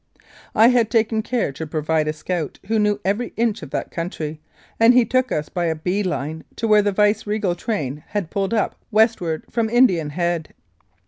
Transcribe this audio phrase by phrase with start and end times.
[0.55, 4.41] I had taken care to provide a scout who knew every inch of that country,
[4.79, 8.51] and he took us by a bee line to where the viceregal train had pulled
[8.51, 10.55] up westward from Indian Head.